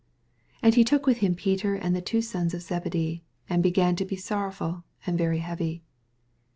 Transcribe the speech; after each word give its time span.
87 0.63 0.65
And 0.65 0.73
he 0.73 0.83
took 0.83 1.05
with 1.05 1.17
him 1.19 1.35
Peter 1.35 1.75
and 1.75 1.95
the 1.95 2.01
two 2.01 2.23
sons 2.23 2.55
of 2.55 2.61
Zehedee. 2.63 3.21
and 3.47 3.63
hegan 3.63 3.95
to 3.97 4.03
he 4.05 4.15
Borrowfal 4.15 4.81
and 5.05 5.15
very 5.15 5.41
lieavy. 5.41 5.81